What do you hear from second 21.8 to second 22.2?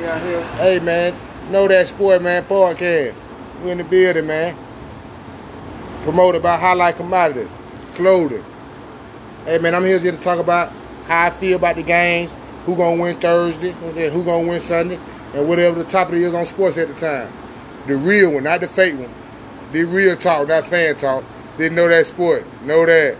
that